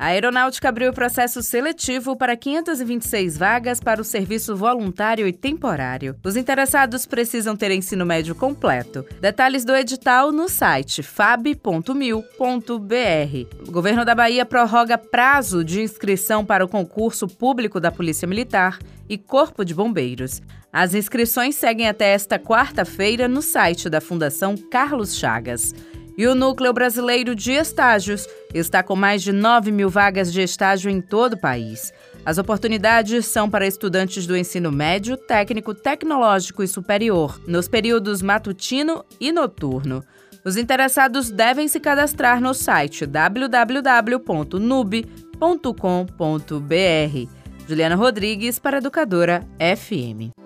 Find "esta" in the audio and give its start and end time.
22.14-22.38